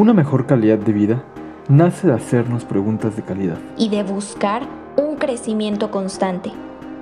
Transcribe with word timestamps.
Una 0.00 0.14
mejor 0.14 0.46
calidad 0.46 0.78
de 0.78 0.94
vida 0.94 1.22
nace 1.68 2.06
de 2.06 2.14
hacernos 2.14 2.64
preguntas 2.64 3.16
de 3.16 3.22
calidad. 3.22 3.58
y 3.76 3.90
de 3.90 4.02
buscar 4.02 4.62
un 4.96 5.16
crecimiento 5.16 5.90
constante. 5.90 6.52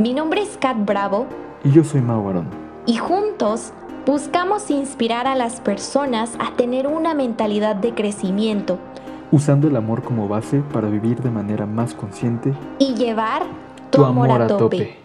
Mi 0.00 0.12
nombre 0.14 0.42
es 0.42 0.58
Kat 0.58 0.84
Bravo 0.84 1.28
Y 1.62 1.70
yo 1.70 1.84
soy 1.84 2.00
Mau 2.00 2.28
Arón. 2.28 2.48
y 2.86 2.96
juntos 2.96 3.72
buscamos 4.04 4.68
inspirar 4.72 5.28
a 5.28 5.36
las 5.36 5.60
personas 5.60 6.32
a 6.40 6.56
tener 6.56 6.88
una 6.88 7.14
mentalidad 7.14 7.76
de 7.76 7.94
crecimiento 7.94 8.80
usando 9.30 9.68
el 9.68 9.76
amor 9.76 10.02
como 10.02 10.26
base 10.26 10.60
para 10.72 10.88
vivir 10.88 11.20
de 11.20 11.30
manera 11.30 11.66
más 11.66 11.94
consciente 11.94 12.52
y 12.80 12.94
llevar 12.94 13.42
tu, 13.90 14.04
amor, 14.04 14.42
a 14.42 14.48
tope. 14.48 14.96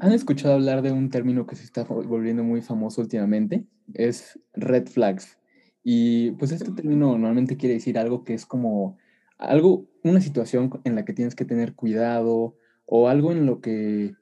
¿Han 0.00 0.10
escuchado 0.10 0.54
hablar 0.54 0.82
de 0.82 0.90
un 0.90 1.08
término 1.08 1.46
que 1.46 1.54
se 1.54 1.62
está 1.62 1.86
vol- 1.86 2.08
volviendo 2.08 2.42
muy 2.42 2.62
famoso 2.62 3.00
últimamente? 3.00 3.64
Es 3.94 4.40
red 4.54 4.88
flags. 4.88 5.38
Y 5.84 6.32
pues 6.32 6.50
este 6.50 6.72
término 6.72 7.08
normalmente 7.12 7.58
quiere 7.58 7.74
decir 7.74 7.98
algo 7.98 8.24
que 8.24 8.34
es 8.34 8.46
como 8.46 8.96
algo, 9.38 9.86
una 10.02 10.20
situación 10.20 10.70
en 10.84 10.94
la 10.94 11.04
que 11.04 11.12
tienes 11.12 11.34
que 11.34 11.44
tener 11.44 11.74
cuidado 11.74 12.56
o 12.86 13.08
algo 13.08 13.32
en 13.32 13.44
lo 13.44 13.60
que 13.60 14.14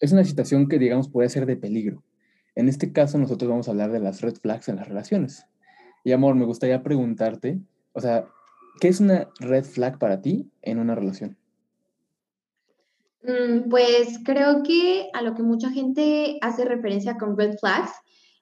es 0.00 0.12
una 0.12 0.24
situación 0.24 0.68
que 0.68 0.78
digamos 0.78 1.08
puede 1.08 1.30
ser 1.30 1.46
de 1.46 1.56
peligro. 1.56 2.02
En 2.54 2.68
este 2.68 2.92
caso 2.92 3.18
nosotros 3.18 3.48
vamos 3.48 3.68
a 3.68 3.70
hablar 3.70 3.90
de 3.90 4.00
las 4.00 4.20
red 4.20 4.34
flags 4.34 4.68
en 4.68 4.76
las 4.76 4.88
relaciones. 4.88 5.46
Y 6.04 6.12
amor, 6.12 6.34
me 6.34 6.46
gustaría 6.46 6.82
preguntarte, 6.82 7.60
o 7.92 8.00
sea, 8.00 8.26
¿qué 8.80 8.88
es 8.88 9.00
una 9.00 9.28
red 9.38 9.64
flag 9.64 9.98
para 9.98 10.20
ti 10.20 10.50
en 10.62 10.78
una 10.78 10.94
relación? 10.94 11.36
Mm, 13.22 13.68
Pues 13.68 14.18
creo 14.24 14.62
que 14.62 15.08
a 15.12 15.22
lo 15.22 15.34
que 15.34 15.42
mucha 15.42 15.70
gente 15.70 16.38
hace 16.40 16.64
referencia 16.64 17.18
con 17.18 17.36
red 17.36 17.56
flags 17.58 17.92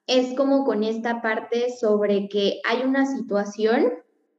es 0.09 0.35
como 0.35 0.65
con 0.65 0.83
esta 0.83 1.21
parte 1.21 1.67
sobre 1.79 2.27
que 2.29 2.61
hay 2.67 2.81
una 2.81 3.05
situación 3.05 3.93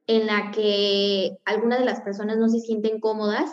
en 0.09 0.27
la 0.27 0.51
que 0.51 1.39
algunas 1.45 1.79
de 1.79 1.85
las 1.85 2.01
personas 2.01 2.39
no 2.39 2.49
se 2.49 2.59
sienten 2.59 2.99
cómodas 2.99 3.49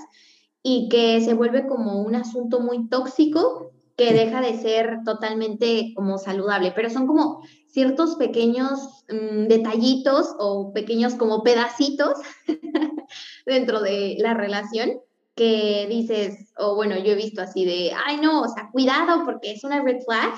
y 0.64 0.90
que 0.90 1.22
se 1.22 1.36
vuelve 1.36 1.68
como 1.68 2.02
un 2.02 2.16
asunto 2.16 2.60
muy 2.60 2.90
tóxico 2.90 3.72
que 3.96 4.14
deja 4.14 4.42
de 4.42 4.58
ser 4.58 5.00
totalmente 5.06 5.94
como 5.96 6.18
saludable, 6.18 6.72
pero 6.76 6.90
son 6.90 7.06
como 7.06 7.44
ciertos 7.68 8.16
pequeños 8.16 9.06
mm, 9.10 9.48
detallitos 9.48 10.36
o 10.40 10.74
pequeños 10.74 11.14
como 11.14 11.44
pedacitos 11.44 12.18
dentro 13.46 13.82
de 13.82 14.16
la 14.18 14.34
relación 14.34 15.02
que 15.38 15.86
dices, 15.88 16.52
o 16.58 16.76
bueno, 16.76 16.98
yo 16.98 17.12
he 17.12 17.16
visto 17.16 17.42
así 17.42 17.64
de, 17.64 17.92
ay 18.06 18.18
no, 18.20 18.42
o 18.42 18.48
sea, 18.48 18.70
cuidado 18.72 19.24
porque 19.24 19.52
es 19.52 19.64
una 19.64 19.84
red 19.84 20.00
flag 20.04 20.34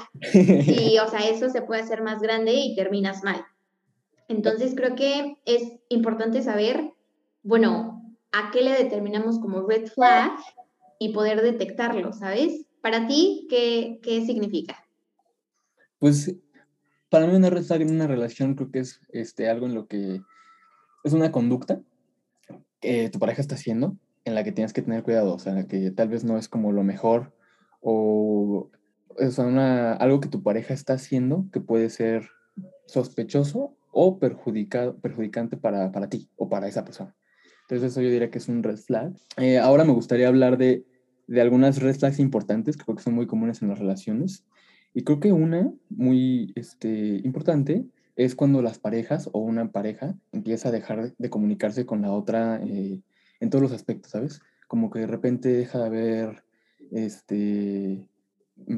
y, 0.68 0.98
o 1.00 1.08
sea, 1.08 1.22
eso 1.22 1.50
se 1.50 1.62
puede 1.62 1.82
hacer 1.82 2.04
más 2.04 2.22
grande 2.22 2.54
y 2.54 2.76
terminas 2.76 3.24
mal. 3.24 3.44
Entonces 4.28 4.74
creo 4.76 4.96
que 4.96 5.38
es 5.46 5.64
importante 5.88 6.44
saber, 6.44 6.92
bueno, 7.44 8.14
a 8.34 8.52
qué 8.52 8.62
le 8.62 8.72
determinamos 8.72 9.40
como 9.40 9.66
red 9.66 9.88
flag 9.88 10.32
y 11.00 11.14
poder 11.14 11.42
detectarlo, 11.42 12.12
¿sabes? 12.12 12.66
Para 12.82 13.08
ti, 13.08 13.48
¿qué, 13.50 14.02
qué 14.04 14.26
significa? 14.26 14.86
Pues 15.98 16.36
para 17.08 17.26
mí 17.26 17.36
una 17.36 17.50
red 17.50 17.64
flag 17.64 17.84
en 17.84 17.92
una 17.92 18.06
relación 18.06 18.56
creo 18.56 18.70
que 18.70 18.80
es 18.80 19.00
este, 19.14 19.50
algo 19.50 19.66
en 19.66 19.76
lo 19.76 19.88
que 19.88 20.20
es 21.06 21.14
una 21.14 21.32
conducta 21.32 21.82
que 22.82 23.10
tu 23.10 23.18
pareja 23.18 23.40
está 23.40 23.56
haciendo 23.56 23.96
en 24.30 24.36
la 24.36 24.44
que 24.44 24.52
tienes 24.52 24.74
que 24.74 24.82
tener 24.82 25.04
cuidado, 25.04 25.34
o 25.34 25.40
sea, 25.40 25.52
en 25.52 25.60
la 25.60 25.68
que 25.68 25.92
tal 25.92 26.10
vez 26.10 26.24
no 26.24 26.38
es 26.38 26.48
como 26.48 26.72
lo 26.72 26.84
mejor 26.84 27.34
o, 27.82 28.70
una, 29.38 29.94
algo 29.94 30.20
que 30.22 30.30
tu 30.30 30.44
pareja 30.44 30.74
está 30.74 30.94
haciendo 30.94 31.46
que 31.52 31.60
puede 31.60 31.90
ser 31.90 32.30
sospechoso 32.86 33.76
o 33.92 34.20
perjudicado, 34.20 34.98
perjudicante 35.00 35.58
para, 35.58 35.92
para 35.92 36.10
ti 36.10 36.30
o 36.38 36.50
para 36.50 36.68
esa 36.68 36.86
persona. 36.86 37.16
Entonces 37.64 37.92
eso 37.92 38.02
yo 38.02 38.10
diría 38.10 38.32
que 38.32 38.38
es 38.38 38.48
un 38.48 38.64
red 38.64 38.78
flag. 38.78 39.14
Eh, 39.38 39.58
ahora 39.58 39.84
me 39.84 39.94
gustaría 39.94 40.28
hablar 40.28 40.58
de, 40.58 40.86
de 41.28 41.42
algunas 41.42 41.82
red 41.82 41.96
flags 41.96 42.20
importantes 42.20 42.78
que 42.78 42.84
creo 42.84 42.96
que 42.96 43.04
son 43.04 43.14
muy 43.14 43.28
comunes 43.28 43.62
en 43.62 43.70
las 43.70 43.80
relaciones. 43.80 44.46
Y 44.94 45.04
creo 45.04 45.20
que 45.20 45.32
una 45.32 45.72
muy 45.90 46.52
este, 46.56 47.22
importante 47.24 47.86
es 48.16 48.36
cuando 48.36 48.62
las 48.62 48.80
parejas 48.80 49.30
o 49.32 49.40
una 49.40 49.72
pareja 49.72 50.16
empieza 50.32 50.70
a 50.70 50.72
dejar 50.72 51.16
de 51.16 51.30
comunicarse 51.30 51.86
con 51.86 52.02
la 52.02 52.12
otra 52.12 52.60
eh, 52.64 53.02
en 53.40 53.50
todos 53.50 53.62
los 53.62 53.72
aspectos, 53.72 54.12
¿sabes? 54.12 54.42
Como 54.68 54.90
que 54.90 55.00
de 55.00 55.08
repente 55.08 55.50
deja 55.50 55.80
de 55.80 55.86
haber, 55.86 56.44
este, 56.92 58.08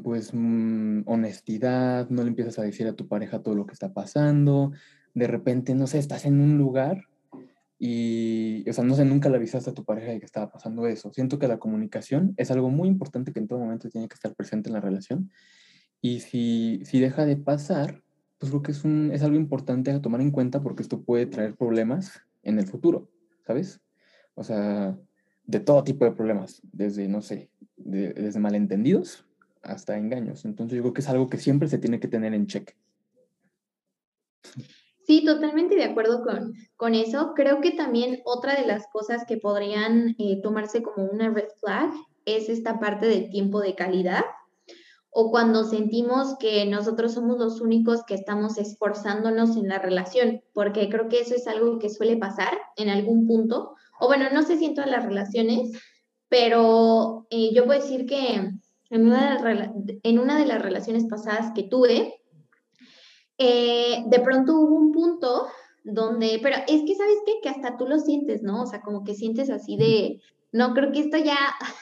pues, 0.03 0.31
mm, 0.33 1.03
honestidad, 1.05 2.09
no 2.09 2.23
le 2.23 2.29
empiezas 2.29 2.59
a 2.59 2.63
decir 2.63 2.87
a 2.87 2.93
tu 2.93 3.07
pareja 3.07 3.41
todo 3.41 3.55
lo 3.55 3.65
que 3.65 3.73
está 3.73 3.93
pasando, 3.93 4.71
de 5.13 5.27
repente, 5.27 5.75
no 5.75 5.87
sé, 5.87 5.99
estás 5.99 6.25
en 6.25 6.39
un 6.39 6.57
lugar 6.57 7.07
y, 7.79 8.69
o 8.69 8.73
sea, 8.73 8.83
no 8.83 8.95
sé, 8.95 9.05
nunca 9.05 9.29
le 9.29 9.37
avisaste 9.37 9.71
a 9.71 9.73
tu 9.73 9.83
pareja 9.83 10.11
de 10.11 10.19
que 10.19 10.25
estaba 10.25 10.51
pasando 10.51 10.85
eso. 10.85 11.11
Siento 11.11 11.39
que 11.39 11.47
la 11.47 11.57
comunicación 11.57 12.33
es 12.37 12.51
algo 12.51 12.69
muy 12.69 12.87
importante 12.87 13.33
que 13.33 13.39
en 13.39 13.47
todo 13.47 13.59
momento 13.59 13.89
tiene 13.89 14.07
que 14.07 14.13
estar 14.13 14.35
presente 14.35 14.69
en 14.69 14.73
la 14.73 14.81
relación 14.81 15.31
y 16.01 16.19
si, 16.19 16.81
si 16.83 16.99
deja 16.99 17.25
de 17.25 17.37
pasar, 17.37 18.03
pues 18.37 18.51
creo 18.51 18.61
que 18.63 18.71
es, 18.71 18.83
un, 18.83 19.11
es 19.11 19.23
algo 19.23 19.35
importante 19.35 19.91
a 19.91 20.01
tomar 20.01 20.21
en 20.21 20.31
cuenta 20.31 20.61
porque 20.61 20.83
esto 20.83 21.01
puede 21.01 21.27
traer 21.27 21.55
problemas 21.55 22.21
en 22.43 22.59
el 22.59 22.67
futuro, 22.67 23.09
¿sabes? 23.45 23.81
O 24.35 24.43
sea, 24.43 24.97
de 25.45 25.59
todo 25.59 25.83
tipo 25.83 26.05
de 26.05 26.11
problemas, 26.11 26.61
desde, 26.71 27.07
no 27.07 27.21
sé, 27.21 27.49
de- 27.75 28.13
desde 28.13 28.39
malentendidos 28.39 29.25
hasta 29.61 29.97
engaños. 29.97 30.45
Entonces 30.45 30.77
yo 30.77 30.83
creo 30.83 30.93
que 30.93 31.01
es 31.01 31.09
algo 31.09 31.29
que 31.29 31.37
siempre 31.37 31.67
se 31.67 31.77
tiene 31.77 31.99
que 31.99 32.07
tener 32.07 32.33
en 32.33 32.47
check. 32.47 32.75
Sí, 35.03 35.25
totalmente 35.25 35.75
de 35.75 35.83
acuerdo 35.83 36.23
con, 36.23 36.53
con 36.77 36.95
eso. 36.95 37.33
Creo 37.35 37.59
que 37.59 37.71
también 37.71 38.21
otra 38.23 38.55
de 38.55 38.65
las 38.65 38.87
cosas 38.87 39.25
que 39.27 39.37
podrían 39.37 40.15
eh, 40.19 40.39
tomarse 40.41 40.81
como 40.83 41.05
una 41.07 41.29
red 41.29 41.49
flag 41.59 41.91
es 42.25 42.49
esta 42.49 42.79
parte 42.79 43.07
del 43.07 43.29
tiempo 43.29 43.61
de 43.61 43.75
calidad 43.75 44.23
o 45.09 45.29
cuando 45.29 45.65
sentimos 45.65 46.37
que 46.39 46.65
nosotros 46.65 47.13
somos 47.13 47.37
los 47.37 47.59
únicos 47.59 48.05
que 48.05 48.13
estamos 48.13 48.57
esforzándonos 48.57 49.57
en 49.57 49.67
la 49.67 49.77
relación, 49.77 50.41
porque 50.53 50.87
creo 50.89 51.09
que 51.09 51.19
eso 51.19 51.35
es 51.35 51.47
algo 51.47 51.79
que 51.79 51.89
suele 51.89 52.15
pasar 52.15 52.53
en 52.77 52.87
algún 52.87 53.27
punto, 53.27 53.75
o 54.01 54.07
bueno, 54.07 54.25
no 54.33 54.41
sé 54.41 54.57
si 54.57 54.65
en 54.65 54.73
todas 54.73 54.89
las 54.89 55.05
relaciones, 55.05 55.71
pero 56.27 57.27
eh, 57.29 57.53
yo 57.53 57.65
puedo 57.65 57.79
decir 57.79 58.07
que 58.07 58.33
en 58.89 59.05
una, 59.05 59.37
de 59.37 59.53
las 59.53 59.69
en 60.01 60.19
una 60.19 60.39
de 60.39 60.47
las 60.47 60.59
relaciones 60.59 61.05
pasadas 61.05 61.51
que 61.53 61.63
tuve, 61.63 62.19
eh, 63.37 64.03
de 64.07 64.19
pronto 64.19 64.59
hubo 64.59 64.75
un 64.75 64.91
punto 64.91 65.47
donde, 65.83 66.39
pero 66.41 66.57
es 66.67 66.81
que, 66.83 66.95
¿sabes 66.95 67.17
qué? 67.27 67.33
Que 67.43 67.49
hasta 67.49 67.77
tú 67.77 67.87
lo 67.87 67.99
sientes, 67.99 68.41
¿no? 68.41 68.63
O 68.63 68.65
sea, 68.65 68.81
como 68.81 69.03
que 69.03 69.13
sientes 69.13 69.51
así 69.51 69.77
de, 69.77 70.19
no, 70.51 70.73
creo 70.73 70.91
que 70.91 71.01
esto 71.01 71.17
ya, 71.17 71.37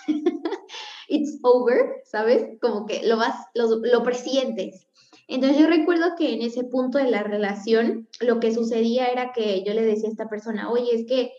it's 1.08 1.40
over, 1.42 2.02
¿sabes? 2.04 2.60
Como 2.60 2.86
que 2.86 3.08
lo 3.08 3.16
vas, 3.16 3.36
lo, 3.54 3.78
lo 3.78 4.04
presientes. 4.04 4.88
Entonces 5.30 5.58
yo 5.58 5.68
recuerdo 5.68 6.16
que 6.18 6.34
en 6.34 6.42
ese 6.42 6.66
punto 6.66 6.98
de 6.98 7.10
la 7.10 7.24
relación, 7.24 8.10
lo 8.20 8.42
que 8.42 8.54
sucedía 8.54 9.08
era 9.08 9.32
que 9.32 9.64
yo 9.64 9.74
le 9.74 9.86
decía 9.86 10.10
a 10.10 10.12
esta 10.12 10.28
persona, 10.28 10.70
oye, 10.70 10.94
es 10.94 11.06
que, 11.06 11.32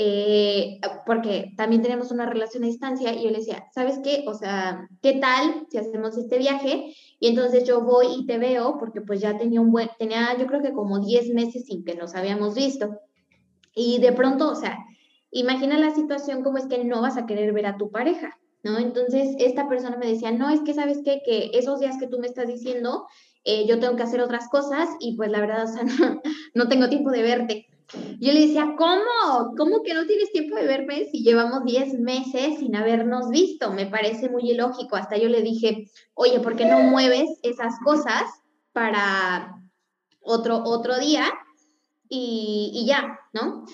eh, 0.00 0.80
porque 1.04 1.52
también 1.56 1.82
tenemos 1.82 2.12
una 2.12 2.24
relación 2.24 2.62
a 2.62 2.68
distancia, 2.68 3.12
y 3.12 3.24
yo 3.24 3.30
le 3.30 3.38
decía, 3.38 3.66
¿sabes 3.74 3.98
qué? 4.04 4.24
O 4.28 4.34
sea, 4.34 4.88
¿qué 5.02 5.14
tal 5.14 5.66
si 5.68 5.76
hacemos 5.76 6.16
este 6.16 6.38
viaje? 6.38 6.94
Y 7.18 7.26
entonces 7.26 7.64
yo 7.64 7.82
voy 7.82 8.06
y 8.20 8.26
te 8.26 8.38
veo, 8.38 8.78
porque 8.78 9.00
pues 9.00 9.20
ya 9.20 9.36
tenía 9.36 9.60
un 9.60 9.72
buen, 9.72 9.90
tenía 9.98 10.38
yo 10.38 10.46
creo 10.46 10.62
que 10.62 10.72
como 10.72 11.00
10 11.04 11.34
meses 11.34 11.64
sin 11.66 11.84
que 11.84 11.96
nos 11.96 12.14
habíamos 12.14 12.54
visto. 12.54 13.00
Y 13.74 13.98
de 13.98 14.12
pronto, 14.12 14.48
o 14.48 14.54
sea, 14.54 14.78
imagina 15.32 15.76
la 15.78 15.92
situación 15.92 16.44
como 16.44 16.58
es 16.58 16.66
que 16.66 16.84
no 16.84 17.02
vas 17.02 17.16
a 17.16 17.26
querer 17.26 17.52
ver 17.52 17.66
a 17.66 17.76
tu 17.76 17.90
pareja, 17.90 18.38
¿no? 18.62 18.78
Entonces 18.78 19.34
esta 19.40 19.68
persona 19.68 19.96
me 19.96 20.06
decía, 20.06 20.30
no, 20.30 20.48
es 20.48 20.60
que 20.60 20.74
sabes 20.74 21.00
qué, 21.04 21.22
que 21.24 21.50
esos 21.54 21.80
días 21.80 21.96
que 21.98 22.06
tú 22.06 22.20
me 22.20 22.28
estás 22.28 22.46
diciendo, 22.46 23.08
eh, 23.42 23.66
yo 23.66 23.80
tengo 23.80 23.96
que 23.96 24.04
hacer 24.04 24.20
otras 24.20 24.48
cosas 24.48 24.88
y 25.00 25.16
pues 25.16 25.28
la 25.32 25.40
verdad, 25.40 25.64
o 25.64 25.66
sea, 25.66 25.82
no, 25.98 26.20
no 26.54 26.68
tengo 26.68 26.88
tiempo 26.88 27.10
de 27.10 27.22
verte. 27.22 27.66
Yo 28.20 28.32
le 28.32 28.40
decía, 28.40 28.74
¿cómo? 28.76 29.54
¿Cómo 29.56 29.82
que 29.82 29.94
no 29.94 30.06
tienes 30.06 30.30
tiempo 30.30 30.56
de 30.56 30.66
verme 30.66 31.06
si 31.10 31.22
llevamos 31.22 31.64
10 31.64 31.98
meses 32.00 32.58
sin 32.58 32.76
habernos 32.76 33.30
visto? 33.30 33.72
Me 33.72 33.86
parece 33.86 34.28
muy 34.28 34.50
ilógico. 34.50 34.96
Hasta 34.96 35.16
yo 35.16 35.28
le 35.28 35.42
dije, 35.42 35.90
oye, 36.14 36.40
¿por 36.40 36.56
qué 36.56 36.66
no 36.66 36.80
mueves 36.80 37.28
esas 37.42 37.74
cosas 37.82 38.24
para 38.72 39.54
otro, 40.20 40.62
otro 40.64 40.98
día 40.98 41.24
y, 42.08 42.70
y 42.74 42.86
ya, 42.86 43.18
¿no? 43.32 43.64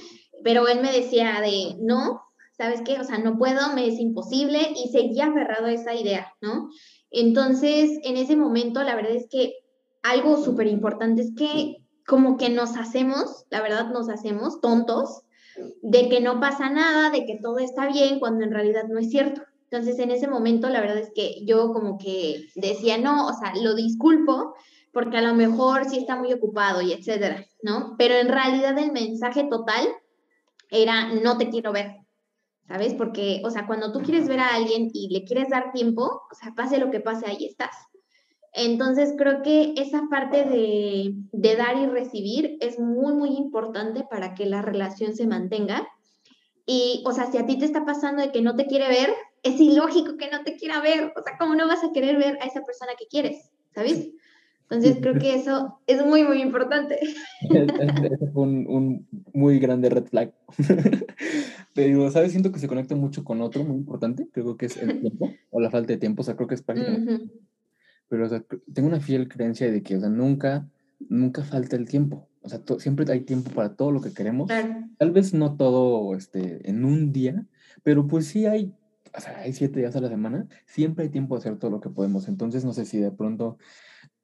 Pero 0.45 0.69
él 0.69 0.81
me 0.81 0.93
decía 0.93 1.41
de, 1.41 1.77
no, 1.81 2.23
¿sabes 2.57 2.83
qué? 2.83 3.01
O 3.01 3.05
sea, 3.05 3.19
no 3.19 3.37
puedo, 3.37 3.75
me 3.75 3.89
es 3.89 3.99
imposible 3.99 4.75
y 4.77 4.91
seguía 4.91 5.27
aferrado 5.27 5.67
a 5.67 5.73
esa 5.73 5.95
idea, 5.95 6.33
¿no? 6.41 6.69
Entonces, 7.11 7.99
en 8.05 8.17
ese 8.17 8.37
momento, 8.37 8.83
la 8.83 8.95
verdad 8.95 9.15
es 9.17 9.27
que 9.29 9.55
algo 10.03 10.43
súper 10.43 10.67
importante 10.67 11.23
es 11.23 11.33
que 11.37 11.84
como 12.07 12.37
que 12.37 12.49
nos 12.51 12.77
hacemos, 12.77 13.47
la 13.51 13.63
verdad 13.63 13.91
nos 13.91 14.09
hacemos 14.09 14.61
tontos 14.61 15.23
de 15.83 16.09
que 16.09 16.21
no 16.21 16.41
pasa 16.41 16.71
nada, 16.71 17.11
de 17.11 17.25
que 17.25 17.39
todo 17.41 17.59
está 17.59 17.87
bien, 17.87 18.19
cuando 18.19 18.45
en 18.45 18.53
realidad 18.53 18.85
no 18.89 18.99
es 18.99 19.11
cierto. 19.11 19.43
Entonces, 19.71 19.99
en 19.99 20.11
ese 20.11 20.29
momento, 20.29 20.69
la 20.69 20.81
verdad 20.81 20.99
es 20.99 21.11
que 21.15 21.45
yo 21.45 21.73
como 21.73 21.99
que 21.99 22.47
decía, 22.55 22.99
no, 22.99 23.27
o 23.27 23.33
sea, 23.33 23.55
lo 23.61 23.75
disculpo, 23.75 24.55
porque 24.93 25.19
a 25.19 25.23
lo 25.23 25.35
mejor 25.35 25.85
sí 25.85 25.99
está 25.99 26.17
muy 26.17 26.33
ocupado 26.33 26.81
y 26.81 26.93
etcétera, 26.93 27.45
¿no? 27.63 27.97
Pero 27.99 28.15
en 28.15 28.29
realidad 28.29 28.79
el 28.79 28.93
mensaje 28.93 29.45
total 29.45 29.89
era 30.71 31.13
no 31.13 31.37
te 31.37 31.51
quiero 31.51 31.73
ver, 31.73 31.97
¿sabes? 32.69 32.95
Porque, 32.95 33.43
o 33.45 33.51
sea, 33.51 33.67
cuando 33.67 33.93
tú 33.93 34.01
quieres 34.01 34.29
ver 34.29 34.41
a 34.41 34.55
alguien 34.55 34.91
y 34.93 35.09
le 35.09 35.25
quieres 35.25 35.49
dar 35.49 35.73
tiempo, 35.73 36.23
o 36.31 36.35
sea, 36.35 36.55
pase 36.55 36.79
lo 36.79 36.91
que 36.91 37.01
pase, 37.01 37.27
ahí 37.27 37.45
estás. 37.45 37.75
Entonces, 38.55 39.15
creo 39.19 39.43
que 39.43 39.75
esa 39.77 40.03
parte 40.09 40.45
de, 40.45 41.15
de 41.33 41.57
dar 41.57 41.77
y 41.77 41.87
recibir 41.87 42.57
es 42.61 42.79
muy, 42.79 43.13
muy 43.13 43.31
importante 43.31 44.05
para 44.09 44.35
que 44.35 44.47
la 44.47 44.63
relación 44.63 45.15
se 45.17 45.27
mantenga. 45.27 45.89
Y, 46.65 47.03
o 47.05 47.13
sea, 47.13 47.31
si 47.31 47.39
a 47.39 47.47
ti 47.47 47.59
te 47.59 47.65
está 47.65 47.85
pasando 47.85 48.23
de 48.23 48.31
que 48.31 48.43
no 48.43 48.55
te 48.55 48.67
quiere 48.67 48.89
ver, 48.89 49.11
es 49.43 49.61
ilógico 49.61 50.17
que 50.17 50.31
no 50.31 50.43
te 50.45 50.57
quiera 50.57 50.81
ver. 50.81 51.13
O 51.17 51.23
sea, 51.23 51.37
¿cómo 51.39 51.55
no 51.57 51.67
vas 51.67 51.83
a 51.83 51.93
querer 51.93 52.17
ver 52.17 52.39
a 52.41 52.47
esa 52.47 52.63
persona 52.63 52.93
que 52.99 53.07
quieres? 53.07 53.51
¿Sabes? 53.75 54.11
Entonces 54.71 54.99
creo 55.01 55.19
que 55.19 55.35
eso 55.35 55.79
es 55.87 56.05
muy, 56.07 56.25
muy 56.25 56.41
importante. 56.41 56.99
Ese 57.51 58.27
fue 58.33 58.43
un, 58.43 58.67
un, 58.67 59.07
muy 59.33 59.59
grande 59.59 59.91
red 59.91 60.05
flag. 60.05 60.33
Pero, 61.75 62.11
¿sabes? 62.11 62.31
Siento 62.31 62.51
que 62.51 62.59
se 62.59 62.69
conecta 62.69 62.95
mucho 62.95 63.25
con 63.25 63.43
otro 63.43 63.63
muy 63.65 63.77
importante. 63.77 64.29
Creo 64.33 64.57
que 64.57 64.67
es 64.67 64.77
el 64.77 65.01
tiempo 65.01 65.31
o 65.51 65.61
la 65.61 65.71
falta 65.71 65.93
de 65.93 65.99
tiempo. 65.99 66.23
O 66.23 66.25
sea, 66.25 66.37
creo 66.37 66.49
que 66.49 66.55
es 66.55 66.63
prácticamente. 66.63 67.31
Pero, 68.09 68.27
o 68.27 68.29
sea, 68.29 68.45
tengo 68.73 68.89
una 68.89 69.01
fiel 69.01 69.29
creencia 69.29 69.71
de 69.71 69.83
que, 69.83 69.97
o 69.97 70.01
sea, 70.01 70.09
nunca, 70.09 70.69
nunca 71.09 71.43
falta 71.43 71.77
el 71.77 71.89
tiempo. 71.89 72.29
O 72.43 72.49
sea, 72.49 72.61
siempre 72.79 73.11
hay 73.11 73.23
tiempo 73.23 73.51
para 73.51 73.75
todo 73.75 73.91
lo 73.91 74.01
que 74.01 74.13
queremos. 74.13 74.51
Tal 74.99 75.11
vez 75.13 75.33
no 75.33 75.57
todo 75.57 76.15
este, 76.15 76.69
en 76.69 76.85
un 76.85 77.13
día, 77.13 77.47
pero 77.83 78.07
pues 78.07 78.27
sí 78.27 78.45
hay, 78.45 78.75
o 79.17 79.21
sea, 79.21 79.39
hay 79.39 79.53
siete 79.55 79.81
días 79.81 79.97
a 79.97 80.01
la 80.01 80.09
semana. 80.09 80.47
Siempre 80.67 81.05
hay 81.05 81.11
tiempo 81.11 81.35
de 81.35 81.39
hacer 81.39 81.59
todo 81.59 81.71
lo 81.71 81.81
que 81.81 81.89
podemos. 81.89 82.29
Entonces, 82.29 82.65
no 82.65 82.75
sé 82.75 82.85
si 82.85 82.99
de 82.99 83.11
pronto 83.11 83.57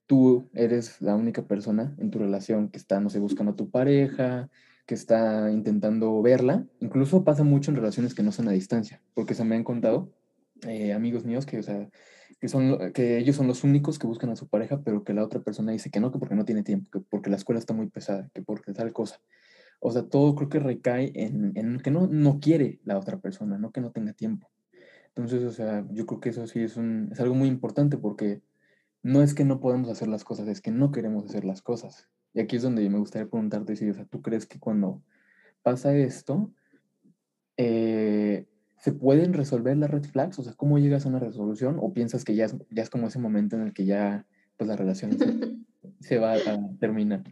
tú 0.06 0.50
eres 0.54 1.00
la 1.00 1.14
única 1.14 1.46
persona 1.46 1.94
en 1.98 2.10
tu 2.10 2.18
relación 2.18 2.68
que 2.68 2.78
está, 2.78 3.00
no 3.00 3.08
sé, 3.08 3.20
buscando 3.20 3.52
a 3.52 3.56
tu 3.56 3.70
pareja, 3.70 4.50
que 4.84 4.94
está 4.94 5.50
intentando 5.50 6.20
verla. 6.20 6.66
Incluso 6.80 7.24
pasa 7.24 7.44
mucho 7.44 7.70
en 7.70 7.76
relaciones 7.76 8.12
que 8.12 8.22
no 8.24 8.32
son 8.32 8.48
a 8.48 8.50
distancia, 8.50 9.00
porque 9.14 9.34
se 9.34 9.44
me 9.44 9.54
han 9.54 9.64
contado 9.64 10.12
eh, 10.68 10.92
amigos 10.92 11.24
míos 11.24 11.46
que, 11.46 11.58
o 11.58 11.62
sea, 11.62 11.88
que, 12.40 12.48
son, 12.48 12.92
que 12.92 13.18
ellos 13.18 13.36
son 13.36 13.46
los 13.46 13.64
únicos 13.64 13.98
que 13.98 14.06
buscan 14.06 14.30
a 14.30 14.36
su 14.36 14.48
pareja, 14.48 14.82
pero 14.82 15.04
que 15.04 15.14
la 15.14 15.24
otra 15.24 15.40
persona 15.40 15.72
dice 15.72 15.90
que 15.90 16.00
no, 16.00 16.12
que 16.12 16.18
porque 16.18 16.34
no 16.34 16.44
tiene 16.44 16.62
tiempo, 16.62 16.90
que 16.90 17.00
porque 17.00 17.30
la 17.30 17.36
escuela 17.36 17.58
está 17.58 17.74
muy 17.74 17.88
pesada, 17.88 18.30
que 18.34 18.42
porque 18.42 18.72
tal 18.72 18.92
cosa. 18.92 19.20
O 19.80 19.90
sea, 19.92 20.02
todo 20.02 20.34
creo 20.34 20.48
que 20.48 20.58
recae 20.58 21.12
en, 21.14 21.52
en 21.56 21.80
que 21.80 21.90
no, 21.90 22.06
no 22.06 22.40
quiere 22.40 22.80
la 22.84 22.98
otra 22.98 23.18
persona, 23.18 23.58
no 23.58 23.72
que 23.72 23.80
no 23.80 23.92
tenga 23.92 24.12
tiempo. 24.12 24.50
Entonces, 25.08 25.42
o 25.42 25.52
sea, 25.52 25.86
yo 25.90 26.06
creo 26.06 26.20
que 26.20 26.28
eso 26.30 26.46
sí 26.46 26.60
es, 26.60 26.76
un, 26.76 27.08
es 27.12 27.20
algo 27.20 27.34
muy 27.34 27.48
importante 27.48 27.96
porque 27.98 28.42
no 29.02 29.22
es 29.22 29.34
que 29.34 29.44
no 29.44 29.60
podemos 29.60 29.88
hacer 29.88 30.08
las 30.08 30.24
cosas, 30.24 30.48
es 30.48 30.60
que 30.60 30.70
no 30.70 30.92
queremos 30.92 31.24
hacer 31.24 31.44
las 31.44 31.62
cosas. 31.62 32.08
Y 32.32 32.40
aquí 32.40 32.56
es 32.56 32.62
donde 32.62 32.88
me 32.88 32.98
gustaría 32.98 33.28
preguntarte 33.28 33.76
si, 33.76 33.88
o 33.90 33.94
sea, 33.94 34.04
¿tú 34.04 34.22
crees 34.22 34.46
que 34.46 34.58
cuando 34.58 35.02
pasa 35.62 35.94
esto, 35.96 36.52
eh, 37.56 38.29
se 38.80 38.92
pueden 38.92 39.32
resolver 39.32 39.76
las 39.76 39.90
red 39.90 40.04
flags? 40.04 40.38
O 40.38 40.42
sea, 40.42 40.54
¿cómo 40.54 40.78
llegas 40.78 41.04
a 41.04 41.08
una 41.08 41.18
resolución? 41.18 41.78
¿O 41.80 41.92
piensas 41.92 42.24
que 42.24 42.34
ya 42.34 42.46
es, 42.46 42.56
ya 42.70 42.82
es 42.82 42.90
como 42.90 43.08
ese 43.08 43.18
momento 43.18 43.56
en 43.56 43.62
el 43.62 43.72
que 43.72 43.84
ya, 43.84 44.26
pues 44.56 44.68
la 44.68 44.76
relación 44.76 45.16
se, 46.00 46.18
va 46.18 46.34
a 46.34 46.40
terminar? 46.78 47.22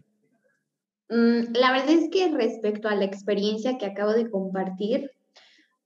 Mm, 1.08 1.52
la 1.54 1.72
verdad 1.72 1.90
es 1.90 2.08
que 2.10 2.30
respecto 2.32 2.88
a 2.88 2.94
la 2.94 3.04
experiencia 3.04 3.78
que 3.78 3.86
acabo 3.86 4.12
de 4.12 4.30
compartir, 4.30 5.10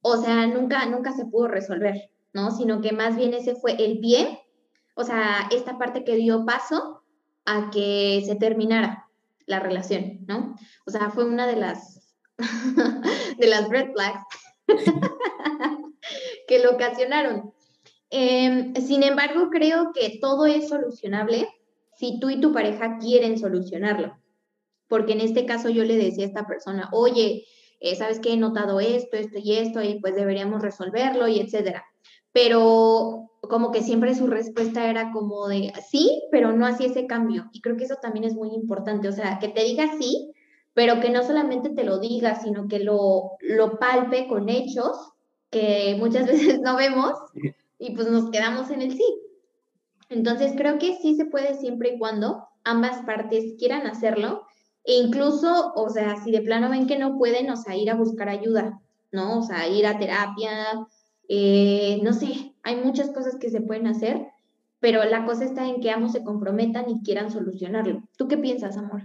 o 0.01 0.17
sea, 0.17 0.47
nunca, 0.47 0.85
nunca 0.87 1.13
se 1.13 1.27
pudo 1.27 1.49
resolver, 1.49 2.11
¿no? 2.33 2.51
Sino 2.51 2.81
que 2.81 2.93
más 2.93 3.17
bien 3.17 3.35
ese 3.35 3.55
fue 3.55 3.73
el 3.83 3.99
bien 3.99 4.27
o 4.95 5.05
sea, 5.05 5.49
esta 5.51 5.79
parte 5.79 6.05
que 6.05 6.17
dio 6.17 6.45
paso 6.45 7.03
a 7.45 7.71
que 7.71 8.23
se 8.27 8.37
terminara 8.37 9.09
la 9.47 9.59
relación, 9.59 10.25
¿no? 10.27 10.55
O 10.87 10.91
sea, 10.91 11.11
fue 11.11 11.25
una 11.25 11.47
de 11.47 11.57
las, 11.57 12.15
de 13.39 13.47
las 13.47 13.69
red 13.69 13.93
flags 13.93 14.25
que 16.53 16.63
lo 16.63 16.73
ocasionaron. 16.73 17.55
Em, 18.11 18.75
sin 18.75 19.03
embargo, 19.03 19.49
creo 19.51 19.93
que 19.95 20.19
todo 20.21 20.45
es 20.45 20.69
solucionable 20.69 21.49
si 21.97 22.21
tú 22.21 22.29
y 22.29 22.41
tu 22.41 22.53
pareja 22.53 22.99
quieren 22.99 23.39
solucionarlo. 23.39 24.19
Porque 24.87 25.15
en 25.15 25.23
este 25.23 25.47
caso 25.47 25.71
yo 25.71 25.85
le 25.85 25.97
decía 25.97 26.25
a 26.25 26.29
esta 26.29 26.47
persona, 26.47 26.91
oye, 26.93 27.47
eh, 27.81 27.97
¿sabes 27.97 28.21
qué? 28.21 28.35
He 28.35 28.37
notado 28.37 28.81
esto, 28.81 29.17
esto 29.17 29.39
y 29.39 29.55
esto, 29.55 29.83
y 29.83 29.99
pues 30.01 30.15
deberíamos 30.15 30.61
resolverlo, 30.61 31.27
y 31.27 31.41
etcétera 31.41 31.87
pero 32.33 33.31
como 33.43 33.71
que 33.71 33.83
siempre 33.83 34.15
su 34.15 34.27
respuesta 34.27 34.89
era 34.89 35.13
como 35.13 35.49
de 35.49 35.73
sí, 35.87 36.23
pero 36.31 36.53
no 36.53 36.67
hacía 36.67 36.87
ese 36.87 37.07
cambio. 37.07 37.51
Y 37.53 37.61
creo 37.61 37.77
que 37.77 37.85
eso 37.85 37.97
también 38.01 38.25
es 38.25 38.35
muy 38.35 38.55
importante, 38.55 39.09
o 39.09 39.13
sea, 39.13 39.39
que 39.39 39.49
te 39.49 39.63
diga 39.65 39.85
sí, 39.99 40.33
pero 40.73 41.01
que 41.01 41.11
no 41.11 41.23
solamente 41.23 41.71
te 41.71 41.85
lo 41.85 41.99
diga, 41.99 42.37
sino 42.37 42.69
que 42.69 42.79
lo, 42.79 43.33
lo 43.41 43.79
palpe 43.79 44.27
con 44.27 44.49
hechos 44.49 45.13
que 45.53 45.95
muchas 46.01 46.27
veces 46.33 46.61
no 46.61 46.77
vemos 46.77 47.13
y 47.79 47.95
pues 47.95 48.11
nos 48.11 48.31
quedamos 48.31 48.71
en 48.71 48.83
el 48.83 48.93
sí. 48.93 49.05
Entonces 50.09 50.53
creo 50.57 50.79
que 50.79 50.97
sí 50.97 51.15
se 51.15 51.27
puede 51.27 51.55
siempre 51.55 51.95
y 51.95 51.99
cuando 51.99 52.49
ambas 52.65 53.05
partes 53.05 53.55
quieran 53.59 53.87
hacerlo 53.87 54.43
e 54.85 54.95
incluso, 54.95 55.73
o 55.77 55.89
sea, 55.91 56.17
si 56.17 56.33
de 56.33 56.43
plano 56.43 56.69
ven 56.69 56.89
que 56.89 56.99
no 56.99 57.17
pueden, 57.17 57.49
o 57.51 57.57
sea, 57.57 57.77
ir 57.77 57.89
a 57.89 57.95
buscar 57.95 58.29
ayuda, 58.29 58.81
¿no? 59.13 59.39
O 59.39 59.43
sea, 59.43 59.69
ir 59.69 59.87
a 59.87 59.99
terapia, 59.99 60.51
eh, 61.29 62.01
no 62.03 62.13
sé, 62.13 62.55
hay 62.65 62.77
muchas 62.77 63.11
cosas 63.11 63.37
que 63.37 63.49
se 63.49 63.61
pueden 63.61 63.87
hacer, 63.87 64.27
pero 64.81 65.05
la 65.05 65.25
cosa 65.25 65.45
está 65.45 65.69
en 65.69 65.81
que 65.81 65.91
ambos 65.93 66.13
se 66.13 66.25
comprometan 66.25 66.91
y 66.91 67.03
quieran 67.03 67.31
solucionarlo. 67.31 68.03
¿Tú 68.17 68.27
qué 68.27 68.37
piensas, 68.37 68.77
amor? 68.77 69.03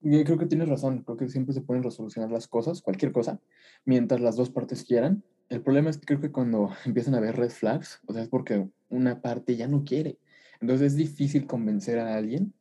Yo 0.00 0.22
creo 0.22 0.38
que 0.38 0.46
tienes 0.46 0.68
razón, 0.68 1.02
creo 1.02 1.16
que 1.16 1.28
siempre 1.28 1.52
se 1.52 1.60
pueden 1.60 1.82
resolucionar 1.82 2.30
las 2.30 2.46
cosas, 2.46 2.80
cualquier 2.80 3.10
cosa, 3.10 3.40
mientras 3.84 4.20
las 4.20 4.36
dos 4.36 4.50
partes 4.50 4.84
quieran. 4.84 5.24
El 5.48 5.62
problema 5.62 5.90
es 5.90 5.98
que 5.98 6.06
creo 6.06 6.20
que 6.20 6.32
cuando 6.32 6.70
empiezan 6.84 7.14
a 7.14 7.18
haber 7.18 7.36
red 7.36 7.50
flags, 7.50 8.00
o 8.06 8.12
sea, 8.12 8.22
es 8.22 8.28
porque 8.28 8.68
una 8.88 9.20
parte 9.20 9.56
ya 9.56 9.68
no 9.68 9.84
quiere. 9.84 10.18
Entonces 10.60 10.92
es 10.92 10.96
difícil 10.96 11.46
convencer 11.46 11.98
a 11.98 12.16
alguien. 12.16 12.54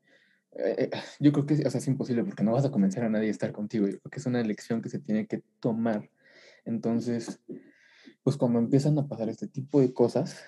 Eh, 0.54 0.90
eh, 0.92 0.98
yo 1.20 1.32
creo 1.32 1.46
que 1.46 1.54
o 1.54 1.70
sea, 1.70 1.80
es 1.80 1.88
imposible 1.88 2.24
porque 2.24 2.44
no 2.44 2.54
vas 2.54 2.66
a 2.66 2.72
convencer 2.72 3.04
a 3.04 3.10
nadie 3.10 3.28
a 3.28 3.32
estar 3.32 3.52
contigo. 3.52 3.88
Yo 3.88 4.00
creo 4.00 4.12
que 4.12 4.20
es 4.20 4.26
una 4.26 4.42
elección 4.42 4.82
que 4.82 4.90
se 4.90 5.00
tiene 5.00 5.28
que 5.28 5.44
tomar. 5.60 6.10
Entonces, 6.66 7.40
pues 8.24 8.38
cuando 8.38 8.60
empiezan 8.60 8.98
a 9.00 9.08
pasar 9.08 9.30
este 9.30 9.48
tipo 9.48 9.80
de 9.80 9.94
cosas, 9.94 10.44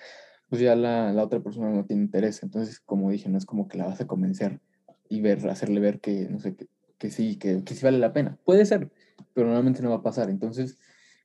pues 0.48 0.60
ya 0.60 0.76
la, 0.76 1.12
la, 1.12 1.24
otra 1.24 1.40
persona 1.40 1.70
no 1.70 1.84
tiene 1.86 2.02
interés. 2.02 2.42
Entonces, 2.42 2.80
como 2.80 3.10
dije, 3.10 3.28
no 3.28 3.38
es 3.38 3.46
como 3.46 3.68
que 3.68 3.78
la 3.78 3.86
vas 3.86 4.00
a 4.00 4.06
convencer 4.06 4.60
y 5.08 5.20
ver, 5.20 5.48
hacerle 5.48 5.80
ver 5.80 6.00
que, 6.00 6.28
no 6.28 6.40
sé, 6.40 6.56
que, 6.56 6.68
que 6.98 7.10
sí, 7.10 7.36
que, 7.36 7.64
que, 7.64 7.74
sí 7.74 7.84
vale 7.84 7.98
la 7.98 8.12
pena. 8.12 8.38
Puede 8.44 8.66
ser, 8.66 8.90
pero 9.32 9.46
normalmente 9.46 9.82
no 9.82 9.90
va 9.90 9.96
a 9.96 10.02
pasar. 10.02 10.28
Entonces, 10.28 10.78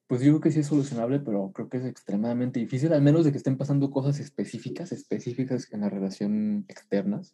pues 0.07 0.21
yo 0.21 0.33
creo 0.33 0.41
que 0.41 0.51
sí 0.51 0.59
es 0.59 0.67
solucionable, 0.67 1.19
pero 1.19 1.51
creo 1.51 1.69
que 1.69 1.77
es 1.77 1.85
extremadamente 1.85 2.59
difícil, 2.59 2.93
al 2.93 3.01
menos 3.01 3.25
de 3.25 3.31
que 3.31 3.37
estén 3.37 3.57
pasando 3.57 3.89
cosas 3.89 4.19
específicas, 4.19 4.91
específicas 4.91 5.71
en 5.73 5.81
la 5.81 5.89
relación 5.89 6.65
externas, 6.67 7.33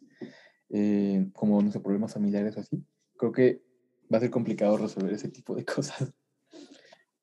eh, 0.70 1.28
como, 1.34 1.60
no 1.60 1.70
sé, 1.70 1.80
problemas 1.80 2.14
familiares 2.14 2.56
o 2.56 2.60
así. 2.60 2.82
Creo 3.16 3.32
que 3.32 3.62
va 4.12 4.18
a 4.18 4.20
ser 4.20 4.30
complicado 4.30 4.78
resolver 4.78 5.12
ese 5.12 5.28
tipo 5.28 5.54
de 5.54 5.64
cosas. 5.66 6.12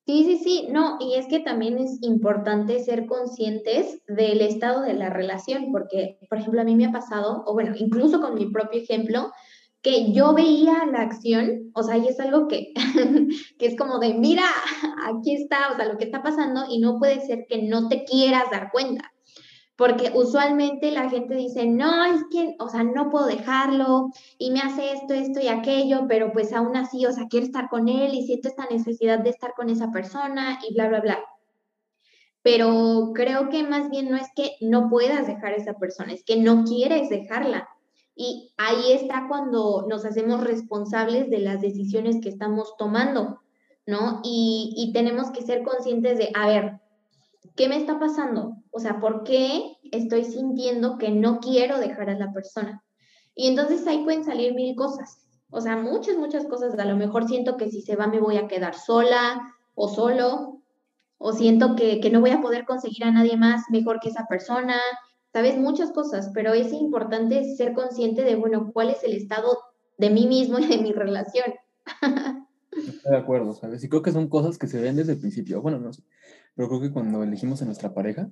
Sí, 0.06 0.24
sí, 0.24 0.38
sí, 0.38 0.68
no, 0.70 0.96
y 0.98 1.14
es 1.14 1.26
que 1.26 1.40
también 1.40 1.78
es 1.78 2.02
importante 2.02 2.82
ser 2.82 3.06
conscientes 3.06 4.02
del 4.08 4.40
estado 4.40 4.80
de 4.82 4.94
la 4.94 5.10
relación, 5.10 5.70
porque, 5.70 6.18
por 6.28 6.38
ejemplo, 6.38 6.60
a 6.60 6.64
mí 6.64 6.74
me 6.74 6.86
ha 6.86 6.92
pasado, 6.92 7.44
o 7.46 7.52
bueno, 7.52 7.74
incluso 7.76 8.20
con 8.20 8.34
mi 8.34 8.46
propio 8.46 8.80
ejemplo, 8.80 9.30
que 9.82 10.12
yo 10.12 10.34
veía 10.34 10.86
la 10.86 11.00
acción, 11.02 11.70
o 11.74 11.82
sea, 11.82 11.96
y 11.96 12.08
es 12.08 12.20
algo 12.20 12.48
que, 12.48 12.72
que 13.58 13.66
es 13.66 13.76
como 13.76 13.98
de, 13.98 14.14
mira, 14.14 14.44
aquí 15.06 15.34
está, 15.34 15.72
o 15.72 15.76
sea, 15.76 15.86
lo 15.86 15.98
que 15.98 16.04
está 16.04 16.22
pasando, 16.22 16.64
y 16.68 16.78
no 16.78 16.98
puede 16.98 17.20
ser 17.26 17.46
que 17.48 17.62
no 17.62 17.88
te 17.88 18.04
quieras 18.04 18.50
dar 18.50 18.70
cuenta 18.70 19.10
porque 19.80 20.12
usualmente 20.14 20.90
la 20.90 21.08
gente 21.08 21.34
dice, 21.34 21.64
no, 21.64 22.04
es 22.04 22.22
que, 22.30 22.54
o 22.58 22.68
sea, 22.68 22.84
no 22.84 23.08
puedo 23.08 23.24
dejarlo 23.24 24.10
y 24.36 24.50
me 24.50 24.60
hace 24.60 24.92
esto, 24.92 25.14
esto 25.14 25.40
y 25.40 25.48
aquello, 25.48 26.04
pero 26.06 26.32
pues 26.34 26.52
aún 26.52 26.76
así, 26.76 27.06
o 27.06 27.12
sea, 27.12 27.28
quiero 27.30 27.46
estar 27.46 27.70
con 27.70 27.88
él 27.88 28.12
y 28.12 28.26
siento 28.26 28.48
esta 28.48 28.66
necesidad 28.66 29.20
de 29.20 29.30
estar 29.30 29.54
con 29.54 29.70
esa 29.70 29.90
persona 29.90 30.58
y 30.68 30.74
bla, 30.74 30.88
bla, 30.88 31.00
bla. 31.00 31.18
Pero 32.42 33.12
creo 33.14 33.48
que 33.48 33.62
más 33.62 33.88
bien 33.88 34.10
no 34.10 34.18
es 34.18 34.28
que 34.36 34.52
no 34.60 34.90
puedas 34.90 35.26
dejar 35.26 35.54
a 35.54 35.56
esa 35.56 35.72
persona, 35.72 36.12
es 36.12 36.24
que 36.24 36.36
no 36.36 36.64
quieres 36.64 37.08
dejarla. 37.08 37.66
Y 38.22 38.52
ahí 38.58 38.92
está 38.92 39.28
cuando 39.28 39.86
nos 39.88 40.04
hacemos 40.04 40.44
responsables 40.44 41.30
de 41.30 41.38
las 41.38 41.62
decisiones 41.62 42.20
que 42.20 42.28
estamos 42.28 42.76
tomando, 42.76 43.40
¿no? 43.86 44.20
Y, 44.22 44.74
y 44.76 44.92
tenemos 44.92 45.30
que 45.30 45.40
ser 45.40 45.62
conscientes 45.62 46.18
de, 46.18 46.30
a 46.34 46.46
ver, 46.46 46.80
¿qué 47.56 47.66
me 47.66 47.78
está 47.78 47.98
pasando? 47.98 48.56
O 48.72 48.78
sea, 48.78 49.00
¿por 49.00 49.24
qué 49.24 49.78
estoy 49.90 50.26
sintiendo 50.26 50.98
que 50.98 51.08
no 51.08 51.40
quiero 51.40 51.78
dejar 51.78 52.10
a 52.10 52.18
la 52.18 52.30
persona? 52.30 52.84
Y 53.34 53.46
entonces 53.46 53.86
ahí 53.86 54.04
pueden 54.04 54.22
salir 54.22 54.52
mil 54.52 54.76
cosas. 54.76 55.26
O 55.48 55.62
sea, 55.62 55.78
muchas, 55.78 56.18
muchas 56.18 56.44
cosas. 56.44 56.78
A 56.78 56.84
lo 56.84 56.96
mejor 56.96 57.26
siento 57.26 57.56
que 57.56 57.70
si 57.70 57.80
se 57.80 57.96
va 57.96 58.06
me 58.06 58.20
voy 58.20 58.36
a 58.36 58.48
quedar 58.48 58.74
sola 58.74 59.54
o 59.74 59.88
solo. 59.88 60.60
O 61.16 61.32
siento 61.32 61.74
que, 61.74 62.00
que 62.00 62.10
no 62.10 62.20
voy 62.20 62.32
a 62.32 62.42
poder 62.42 62.66
conseguir 62.66 63.04
a 63.04 63.12
nadie 63.12 63.38
más 63.38 63.62
mejor 63.70 63.98
que 63.98 64.10
esa 64.10 64.26
persona. 64.26 64.78
Sabes 65.32 65.56
muchas 65.56 65.92
cosas, 65.92 66.30
pero 66.34 66.52
es 66.52 66.72
importante 66.72 67.56
ser 67.56 67.72
consciente 67.72 68.22
de, 68.22 68.36
bueno, 68.36 68.70
cuál 68.72 68.90
es 68.90 69.02
el 69.04 69.12
estado 69.12 69.58
de 69.98 70.10
mí 70.10 70.26
mismo 70.26 70.58
y 70.58 70.66
de 70.66 70.78
mi 70.78 70.92
relación. 70.92 71.54
Estoy 72.72 73.12
de 73.12 73.16
acuerdo, 73.16 73.54
¿sabes? 73.54 73.82
Y 73.84 73.88
creo 73.88 74.02
que 74.02 74.12
son 74.12 74.28
cosas 74.28 74.58
que 74.58 74.66
se 74.66 74.80
ven 74.80 74.96
desde 74.96 75.12
el 75.12 75.18
principio. 75.20 75.60
Bueno, 75.60 75.78
no 75.78 75.92
sé, 75.92 76.02
pero 76.54 76.68
creo 76.68 76.80
que 76.80 76.92
cuando 76.92 77.22
elegimos 77.22 77.62
a 77.62 77.64
nuestra 77.64 77.92
pareja, 77.94 78.30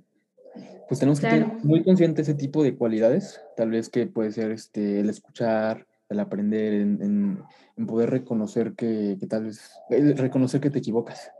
pues 0.89 1.01
tenemos 1.01 1.21
que 1.21 1.29
tener 1.29 1.47
muy 1.65 1.85
consciente 1.85 2.23
ese 2.23 2.35
tipo 2.35 2.63
de 2.63 2.77
cualidades, 2.77 3.41
tal 3.57 3.71
vez 3.71 3.89
que 3.91 4.07
puede 4.07 4.33
ser 4.33 4.51
este, 4.53 5.01
el 5.01 5.11
escuchar, 5.11 5.87
el 6.09 6.21
aprender, 6.21 6.73
en, 6.73 7.45
en, 7.77 7.87
poder 7.87 8.11
reconocer 8.11 8.75
que, 8.75 9.17
que, 9.21 9.27
tal 9.27 9.45
vez, 9.45 9.71
reconocer 9.89 10.61
que 10.61 10.71
te 10.71 10.79
equivocas. 10.79 11.31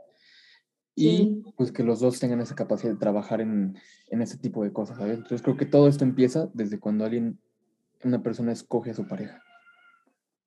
Y 0.95 1.43
pues 1.55 1.71
que 1.71 1.83
los 1.83 2.01
dos 2.01 2.19
tengan 2.19 2.41
esa 2.41 2.55
capacidad 2.55 2.91
de 2.91 2.99
trabajar 2.99 3.39
en, 3.39 3.77
en 4.09 4.21
ese 4.21 4.37
tipo 4.37 4.63
de 4.63 4.73
cosas, 4.73 4.97
¿sabes? 4.97 5.17
Entonces 5.17 5.41
creo 5.41 5.55
que 5.55 5.65
todo 5.65 5.87
esto 5.87 6.03
empieza 6.03 6.49
desde 6.53 6.79
cuando 6.79 7.05
alguien, 7.05 7.39
una 8.03 8.21
persona 8.21 8.51
escoge 8.51 8.91
a 8.91 8.95
su 8.95 9.07
pareja. 9.07 9.41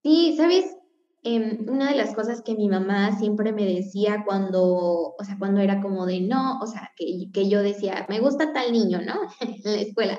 Sí, 0.02 0.34
¿sabes? 0.36 0.76
Em, 1.24 1.66
una 1.68 1.90
de 1.90 1.96
las 1.96 2.14
cosas 2.14 2.42
que 2.42 2.56
mi 2.56 2.68
mamá 2.68 3.16
siempre 3.16 3.52
me 3.52 3.64
decía 3.64 4.24
cuando, 4.26 5.14
o 5.16 5.24
sea, 5.24 5.38
cuando 5.38 5.60
era 5.60 5.80
como 5.80 6.04
de 6.04 6.20
no, 6.20 6.58
o 6.58 6.66
sea, 6.66 6.90
que, 6.96 7.30
que 7.32 7.48
yo 7.48 7.62
decía, 7.62 8.06
me 8.08 8.18
gusta 8.18 8.52
tal 8.52 8.72
niño, 8.72 9.00
¿no? 9.02 9.14
en 9.40 9.60
la 9.64 9.80
escuela. 9.80 10.18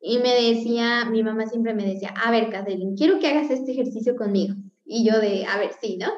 Y 0.00 0.18
me 0.18 0.34
decía, 0.34 1.04
mi 1.04 1.22
mamá 1.22 1.46
siempre 1.46 1.74
me 1.74 1.84
decía, 1.84 2.14
a 2.24 2.30
ver, 2.30 2.48
Catherine, 2.48 2.94
quiero 2.96 3.18
que 3.18 3.28
hagas 3.28 3.50
este 3.50 3.72
ejercicio 3.72 4.16
conmigo. 4.16 4.54
Y 4.86 5.04
yo 5.04 5.20
de, 5.20 5.44
a 5.44 5.58
ver, 5.58 5.72
sí, 5.78 5.98
¿no? 5.98 6.08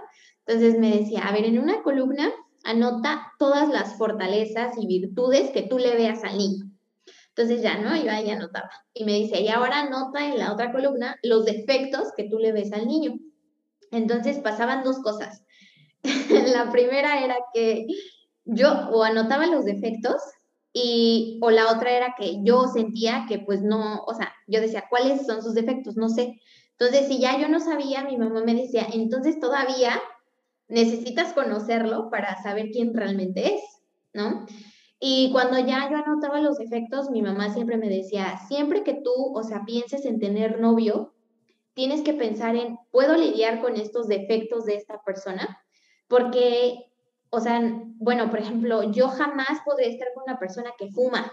Entonces 0.46 0.78
me 0.78 0.96
decía, 0.98 1.22
a 1.26 1.32
ver, 1.32 1.44
en 1.44 1.58
una 1.58 1.82
columna 1.82 2.30
anota 2.64 3.32
todas 3.38 3.68
las 3.68 3.96
fortalezas 3.96 4.76
y 4.78 4.86
virtudes 4.86 5.50
que 5.50 5.62
tú 5.62 5.78
le 5.78 5.94
veas 5.94 6.24
al 6.24 6.38
niño. 6.38 6.64
Entonces 7.28 7.62
ya, 7.62 7.78
¿no? 7.78 7.96
Yo 7.96 8.10
ahí 8.10 8.30
anotaba. 8.30 8.70
Y 8.92 9.04
me 9.04 9.14
dice, 9.14 9.40
y 9.40 9.48
ahora 9.48 9.80
anota 9.80 10.26
en 10.26 10.38
la 10.38 10.52
otra 10.52 10.70
columna 10.70 11.16
los 11.22 11.44
defectos 11.44 12.08
que 12.16 12.28
tú 12.28 12.38
le 12.38 12.52
ves 12.52 12.72
al 12.72 12.86
niño. 12.86 13.14
Entonces 13.90 14.38
pasaban 14.38 14.84
dos 14.84 14.98
cosas. 14.98 15.42
la 16.54 16.70
primera 16.70 17.24
era 17.24 17.36
que 17.54 17.86
yo 18.44 18.70
o 18.90 19.02
anotaba 19.02 19.46
los 19.46 19.64
defectos 19.64 20.20
y 20.72 21.38
o 21.42 21.50
la 21.50 21.70
otra 21.70 21.92
era 21.92 22.14
que 22.18 22.42
yo 22.42 22.66
sentía 22.68 23.26
que 23.28 23.38
pues 23.38 23.62
no, 23.62 24.02
o 24.04 24.14
sea, 24.14 24.32
yo 24.46 24.60
decía, 24.60 24.84
¿cuáles 24.88 25.26
son 25.26 25.42
sus 25.42 25.54
defectos? 25.54 25.96
No 25.96 26.08
sé. 26.08 26.40
Entonces, 26.78 27.06
si 27.06 27.20
ya 27.20 27.38
yo 27.38 27.48
no 27.48 27.60
sabía, 27.60 28.02
mi 28.04 28.16
mamá 28.16 28.42
me 28.44 28.54
decía, 28.54 28.86
entonces 28.92 29.38
todavía 29.38 30.00
necesitas 30.72 31.34
conocerlo 31.34 32.08
para 32.10 32.42
saber 32.42 32.70
quién 32.70 32.94
realmente 32.94 33.56
es, 33.56 33.62
¿no? 34.14 34.46
Y 34.98 35.30
cuando 35.32 35.58
ya 35.58 35.90
yo 35.90 35.96
anotaba 35.96 36.40
los 36.40 36.56
defectos, 36.56 37.10
mi 37.10 37.20
mamá 37.20 37.52
siempre 37.52 37.76
me 37.76 37.88
decía, 37.88 38.38
siempre 38.48 38.82
que 38.82 38.94
tú, 38.94 39.12
o 39.34 39.42
sea, 39.42 39.64
pienses 39.66 40.06
en 40.06 40.18
tener 40.18 40.60
novio, 40.60 41.12
tienes 41.74 42.00
que 42.02 42.14
pensar 42.14 42.56
en, 42.56 42.78
¿puedo 42.90 43.16
lidiar 43.16 43.60
con 43.60 43.76
estos 43.76 44.08
defectos 44.08 44.64
de 44.64 44.76
esta 44.76 45.02
persona? 45.02 45.60
Porque, 46.08 46.90
o 47.30 47.40
sea, 47.40 47.60
bueno, 47.96 48.30
por 48.30 48.38
ejemplo, 48.38 48.90
yo 48.92 49.08
jamás 49.08 49.60
podré 49.66 49.88
estar 49.88 50.08
con 50.14 50.24
una 50.24 50.38
persona 50.38 50.70
que 50.78 50.90
fuma. 50.90 51.32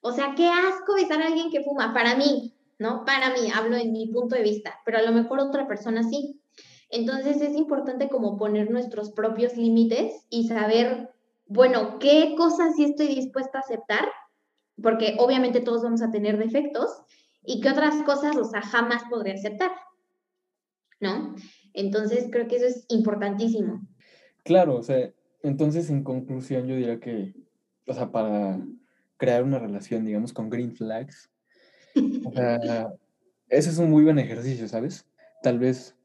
O 0.00 0.12
sea, 0.12 0.34
qué 0.34 0.48
asco 0.48 0.94
besar 0.94 1.20
a 1.20 1.26
alguien 1.26 1.50
que 1.50 1.62
fuma, 1.62 1.92
para 1.92 2.14
mí, 2.14 2.54
¿no? 2.78 3.04
Para 3.04 3.30
mí, 3.30 3.50
hablo 3.54 3.76
en 3.76 3.92
mi 3.92 4.06
punto 4.06 4.36
de 4.36 4.42
vista, 4.42 4.80
pero 4.86 4.98
a 4.98 5.02
lo 5.02 5.12
mejor 5.12 5.40
otra 5.40 5.66
persona 5.66 6.02
sí. 6.04 6.40
Entonces 6.90 7.40
es 7.40 7.54
importante 7.54 8.08
como 8.08 8.38
poner 8.38 8.70
nuestros 8.70 9.12
propios 9.12 9.56
límites 9.56 10.26
y 10.30 10.48
saber, 10.48 11.10
bueno, 11.46 11.98
qué 11.98 12.34
cosas 12.36 12.76
sí 12.76 12.84
estoy 12.84 13.08
dispuesta 13.08 13.58
a 13.58 13.62
aceptar, 13.62 14.06
porque 14.82 15.16
obviamente 15.18 15.60
todos 15.60 15.82
vamos 15.82 16.02
a 16.02 16.10
tener 16.10 16.38
defectos, 16.38 17.02
y 17.48 17.60
qué 17.60 17.70
otras 17.70 18.02
cosas, 18.02 18.36
o 18.36 18.44
sea, 18.44 18.60
jamás 18.60 19.02
podría 19.08 19.32
aceptar, 19.32 19.70
¿no? 21.00 21.34
Entonces, 21.72 22.28
creo 22.30 22.46
que 22.46 22.56
eso 22.56 22.66
es 22.66 22.84
importantísimo. 22.88 23.88
Claro, 24.44 24.76
o 24.76 24.82
sea, 24.82 25.10
entonces, 25.42 25.88
en 25.88 26.04
conclusión, 26.04 26.66
yo 26.66 26.76
diría 26.76 27.00
que, 27.00 27.34
o 27.86 27.94
sea, 27.94 28.10
para 28.12 28.60
crear 29.16 29.44
una 29.44 29.58
relación, 29.58 30.04
digamos, 30.04 30.34
con 30.34 30.50
green 30.50 30.74
flags, 30.74 31.30
o 32.24 32.32
sea, 32.32 32.58
ese 33.48 33.70
es 33.70 33.78
un 33.78 33.90
muy 33.90 34.04
buen 34.04 34.18
ejercicio, 34.18 34.68
¿sabes? 34.68 35.06
Tal 35.42 35.58
vez, 35.58 35.96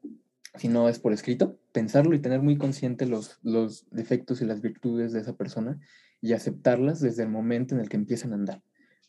si 0.56 0.68
no 0.68 0.90
es 0.90 1.00
por 1.00 1.14
escrito, 1.14 1.58
pensarlo 1.72 2.16
y 2.16 2.20
tener 2.20 2.42
muy 2.42 2.58
consciente 2.58 3.06
los, 3.06 3.40
los 3.44 3.86
defectos 3.92 4.42
y 4.42 4.46
las 4.46 4.62
virtudes 4.62 5.12
de 5.12 5.22
esa 5.22 5.36
persona 5.36 5.80
y 6.22 6.34
aceptarlas 6.34 7.02
desde 7.02 7.24
el 7.24 7.30
momento 7.30 7.76
en 7.76 7.82
el 7.82 7.90
que 7.90 7.98
empiezan 7.98 8.32
a 8.32 8.36
andar. 8.36 8.62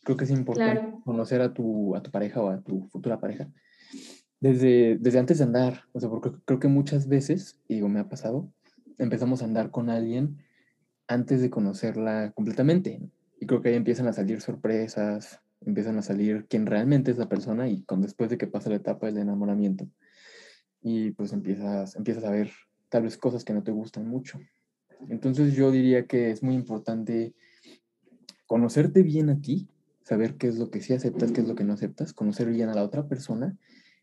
Creo 0.03 0.17
que 0.17 0.25
es 0.25 0.31
importante 0.31 0.93
conocer 1.03 1.41
a 1.41 1.53
tu, 1.53 1.95
a 1.95 2.01
tu 2.01 2.11
pareja 2.11 2.41
o 2.41 2.49
a 2.49 2.61
tu 2.61 2.87
futura 2.89 3.19
pareja 3.19 3.49
desde, 4.39 4.97
desde 4.99 5.19
antes 5.19 5.39
de 5.39 5.43
andar. 5.43 5.83
O 5.93 5.99
sea, 5.99 6.09
porque 6.09 6.31
creo 6.45 6.59
que 6.59 6.67
muchas 6.67 7.07
veces, 7.07 7.59
y 7.67 7.75
digo, 7.75 7.89
me 7.89 7.99
ha 7.99 8.09
pasado, 8.09 8.51
empezamos 8.97 9.41
a 9.41 9.45
andar 9.45 9.71
con 9.71 9.89
alguien 9.89 10.37
antes 11.07 11.41
de 11.41 11.49
conocerla 11.49 12.31
completamente. 12.33 13.01
Y 13.39 13.45
creo 13.47 13.61
que 13.61 13.69
ahí 13.69 13.75
empiezan 13.75 14.07
a 14.07 14.13
salir 14.13 14.41
sorpresas, 14.41 15.41
empiezan 15.61 15.97
a 15.97 16.01
salir 16.01 16.45
quién 16.47 16.65
realmente 16.65 17.11
es 17.11 17.17
la 17.17 17.29
persona 17.29 17.67
y 17.67 17.83
con 17.83 18.01
después 18.01 18.29
de 18.29 18.37
que 18.37 18.47
pasa 18.47 18.69
la 18.69 18.75
etapa 18.77 19.07
del 19.07 19.17
enamoramiento. 19.17 19.87
Y 20.87 21.09
pues 21.11 21.33
empiezas, 21.33 21.95
empiezas 21.95 22.23
a 22.25 22.29
ver 22.29 22.51
tal 22.89 23.01
vez 23.01 23.17
cosas 23.17 23.43
que 23.43 23.53
no 23.53 23.63
te 23.63 23.71
gustan 23.71 24.07
mucho. 24.07 24.39
Entonces 25.09 25.55
yo 25.55 25.71
diría 25.71 26.05
que 26.05 26.29
es 26.29 26.43
muy 26.43 26.53
importante 26.53 27.33
conocerte 28.45 29.01
bien 29.01 29.31
a 29.31 29.41
ti 29.41 29.67
saber 30.03 30.35
qué 30.35 30.47
es 30.47 30.59
lo 30.59 30.69
que 30.69 30.81
sí 30.81 30.93
aceptas, 30.93 31.31
qué 31.31 31.41
es 31.41 31.47
lo 31.47 31.55
que 31.55 31.63
no 31.63 31.73
aceptas, 31.73 32.13
conocer 32.13 32.47
bien 32.51 32.69
a 32.69 32.75
la 32.75 32.83
otra 32.83 33.07
persona. 33.07 33.57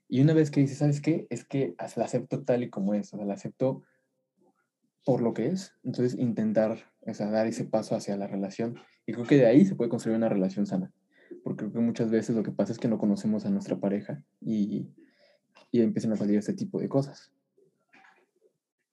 Y 0.09 0.23
una 0.23 0.35
vez 0.35 0.51
que 0.51 0.61
dices, 0.61 0.79
¿sabes 0.79 1.01
qué? 1.01 1.29
Es 1.31 1.45
que 1.45 1.77
la 1.79 2.05
acepto 2.05 2.43
tal 2.43 2.65
y 2.65 2.71
como 2.71 2.95
es, 2.95 3.15
o 3.15 3.17
sea, 3.17 3.27
la 3.27 3.35
acepto 3.35 3.85
por 5.05 5.23
lo 5.23 5.35
que 5.35 5.47
es. 5.47 5.75
Entonces, 5.85 6.19
intentar 6.19 6.93
o 7.07 7.15
sea, 7.15 7.31
dar 7.31 7.47
ese 7.47 7.65
paso 7.65 7.95
hacia 7.95 8.17
la 8.17 8.27
relación. 8.27 8.77
Y 9.07 9.13
creo 9.13 9.25
que 9.25 9.37
de 9.37 9.47
ahí 9.47 9.65
se 9.65 9.77
puede 9.77 9.89
construir 9.89 10.17
una 10.17 10.29
relación 10.29 10.67
sana. 10.67 10.93
Porque 11.45 11.65
creo 11.65 11.73
que 11.73 11.81
muchas 11.81 12.11
veces 12.11 12.35
lo 12.35 12.43
que 12.43 12.53
pasa 12.53 12.73
es 12.73 12.79
que 12.79 12.89
no 12.89 12.99
conocemos 12.99 13.45
a 13.47 13.51
nuestra 13.51 13.79
pareja 13.79 14.25
y, 14.41 14.89
y 15.71 15.81
empiezan 15.81 16.13
a 16.13 16.17
salir 16.17 16.39
este 16.39 16.53
tipo 16.53 16.79
de 16.79 16.89
cosas. 16.89 17.31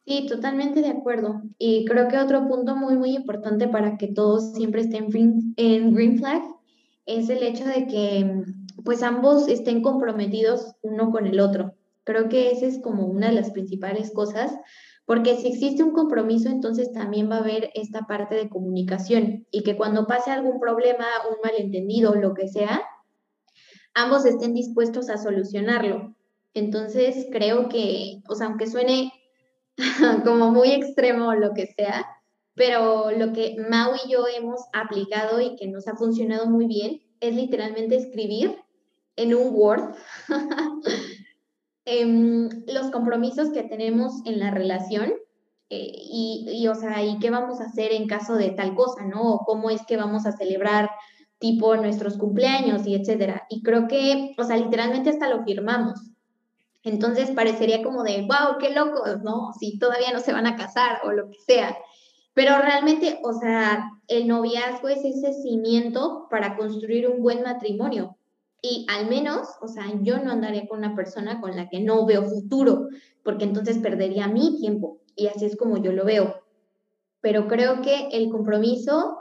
Sí, 0.05 0.25
totalmente 0.27 0.81
de 0.81 0.89
acuerdo. 0.89 1.43
Y 1.59 1.85
creo 1.85 2.07
que 2.07 2.17
otro 2.17 2.47
punto 2.47 2.75
muy, 2.75 2.97
muy 2.97 3.15
importante 3.15 3.67
para 3.67 3.97
que 3.97 4.07
todos 4.07 4.53
siempre 4.53 4.81
estén 4.81 5.09
en 5.55 5.93
green 5.93 6.17
flag 6.17 6.41
es 7.05 7.29
el 7.29 7.43
hecho 7.43 7.65
de 7.65 7.85
que 7.85 8.43
pues 8.83 9.03
ambos 9.03 9.47
estén 9.47 9.81
comprometidos 9.81 10.75
uno 10.81 11.11
con 11.11 11.27
el 11.27 11.39
otro. 11.39 11.75
Creo 12.05 12.29
que 12.29 12.51
esa 12.51 12.65
es 12.65 12.79
como 12.79 13.05
una 13.05 13.27
de 13.27 13.35
las 13.35 13.51
principales 13.51 14.11
cosas, 14.11 14.51
porque 15.05 15.35
si 15.35 15.47
existe 15.47 15.83
un 15.83 15.91
compromiso, 15.91 16.49
entonces 16.49 16.91
también 16.91 17.29
va 17.29 17.35
a 17.35 17.39
haber 17.41 17.69
esta 17.75 18.07
parte 18.07 18.35
de 18.35 18.49
comunicación 18.49 19.45
y 19.51 19.63
que 19.63 19.77
cuando 19.77 20.07
pase 20.07 20.31
algún 20.31 20.59
problema, 20.59 21.05
un 21.29 21.37
malentendido, 21.43 22.15
lo 22.15 22.33
que 22.33 22.47
sea, 22.47 22.81
ambos 23.93 24.25
estén 24.25 24.53
dispuestos 24.53 25.09
a 25.09 25.17
solucionarlo. 25.17 26.15
Entonces, 26.53 27.27
creo 27.31 27.69
que, 27.69 28.21
o 28.27 28.35
sea, 28.35 28.47
aunque 28.47 28.67
suene 28.67 29.11
como 30.25 30.51
muy 30.51 30.71
extremo 30.71 31.29
o 31.29 31.35
lo 31.35 31.53
que 31.53 31.67
sea, 31.67 32.05
pero 32.55 33.11
lo 33.11 33.31
que 33.31 33.55
Mau 33.69 33.93
y 33.95 34.11
yo 34.11 34.25
hemos 34.27 34.61
aplicado 34.73 35.39
y 35.39 35.55
que 35.55 35.67
nos 35.67 35.87
ha 35.87 35.95
funcionado 35.95 36.47
muy 36.47 36.67
bien 36.67 37.01
es 37.21 37.35
literalmente 37.35 37.95
escribir 37.95 38.57
en 39.15 39.35
un 39.35 39.53
Word 39.53 39.95
em, 41.85 42.49
los 42.67 42.91
compromisos 42.91 43.51
que 43.51 43.63
tenemos 43.63 44.13
en 44.25 44.39
la 44.39 44.51
relación 44.51 45.13
eh, 45.69 45.91
y, 45.95 46.67
o 46.67 46.75
sea, 46.75 47.03
y 47.03 47.19
qué 47.19 47.29
vamos 47.29 47.61
a 47.61 47.65
hacer 47.65 47.91
en 47.93 48.07
caso 48.07 48.35
de 48.35 48.49
tal 48.49 48.73
cosa, 48.75 49.05
¿no? 49.05 49.21
O 49.21 49.45
cómo 49.45 49.69
es 49.69 49.85
que 49.85 49.97
vamos 49.97 50.25
a 50.25 50.31
celebrar 50.31 50.89
tipo 51.37 51.75
nuestros 51.75 52.17
cumpleaños 52.17 52.87
y 52.87 52.95
etcétera. 52.95 53.45
Y 53.49 53.61
creo 53.61 53.87
que, 53.87 54.33
o 54.37 54.43
sea, 54.43 54.57
literalmente 54.57 55.11
hasta 55.11 55.29
lo 55.29 55.43
firmamos. 55.43 56.11
Entonces 56.83 57.31
parecería 57.31 57.83
como 57.83 58.03
de, 58.03 58.21
wow, 58.21 58.57
qué 58.59 58.71
locos, 58.71 59.21
¿no? 59.21 59.51
Si 59.59 59.77
todavía 59.77 60.11
no 60.13 60.19
se 60.19 60.31
van 60.31 60.47
a 60.47 60.55
casar 60.55 61.01
o 61.03 61.11
lo 61.11 61.29
que 61.29 61.37
sea. 61.45 61.77
Pero 62.33 62.57
realmente, 62.59 63.19
o 63.23 63.33
sea, 63.33 63.91
el 64.07 64.27
noviazgo 64.27 64.87
es 64.87 65.03
ese 65.03 65.33
cimiento 65.33 66.27
para 66.29 66.55
construir 66.55 67.09
un 67.09 67.21
buen 67.21 67.43
matrimonio. 67.43 68.15
Y 68.61 68.85
al 68.89 69.07
menos, 69.09 69.47
o 69.61 69.67
sea, 69.67 69.85
yo 70.01 70.19
no 70.19 70.31
andaría 70.31 70.67
con 70.67 70.79
una 70.79 70.95
persona 70.95 71.41
con 71.41 71.55
la 71.55 71.69
que 71.69 71.79
no 71.79 72.05
veo 72.05 72.23
futuro, 72.23 72.87
porque 73.23 73.45
entonces 73.45 73.77
perdería 73.79 74.27
mi 74.27 74.57
tiempo. 74.59 74.99
Y 75.15 75.27
así 75.27 75.45
es 75.45 75.57
como 75.57 75.77
yo 75.77 75.91
lo 75.91 76.05
veo. 76.05 76.41
Pero 77.21 77.47
creo 77.47 77.81
que 77.81 78.07
el 78.11 78.29
compromiso 78.29 79.17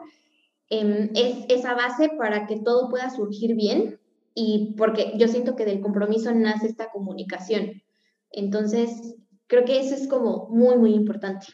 em, 0.70 1.10
es 1.14 1.44
esa 1.48 1.74
base 1.74 2.10
para 2.18 2.46
que 2.46 2.60
todo 2.60 2.88
pueda 2.88 3.10
surgir 3.10 3.56
bien 3.56 3.98
y 4.34 4.74
porque 4.76 5.12
yo 5.16 5.28
siento 5.28 5.56
que 5.56 5.64
del 5.64 5.80
compromiso 5.80 6.34
nace 6.34 6.66
esta 6.66 6.90
comunicación. 6.90 7.82
Entonces, 8.30 9.16
creo 9.46 9.64
que 9.64 9.80
eso 9.80 9.94
es 9.94 10.06
como 10.08 10.48
muy, 10.50 10.76
muy 10.76 10.94
importante. 10.94 11.46